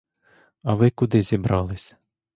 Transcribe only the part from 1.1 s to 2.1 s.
зібрались?